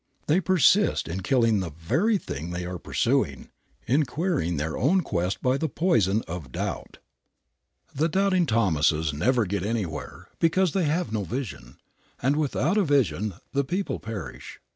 They 0.25 0.41
persist 0.41 1.07
in 1.07 1.21
killing 1.21 1.59
the 1.59 1.69
very 1.69 2.17
thing 2.17 2.49
they 2.49 2.65
are 2.65 2.79
pursuing, 2.79 3.51
in 3.85 4.05
queering 4.07 4.57
their 4.57 4.75
own 4.75 5.01
quest 5.01 5.43
by 5.43 5.59
the 5.59 5.69
poison 5.69 6.23
of 6.27 6.51
doubt. 6.51 6.97
The 7.93 8.09
doubting 8.09 8.47
Thomases 8.47 9.13
never 9.13 9.45
get 9.45 9.61
anywhere, 9.63 10.29
because 10.39 10.71
they 10.71 10.85
have 10.85 11.11
no 11.13 11.23
vision, 11.23 11.77
and 12.19 12.35
"without 12.35 12.79
a 12.79 12.83
vision 12.83 13.35
the 13.53 13.63
people 13.63 13.99
perish." 13.99 14.59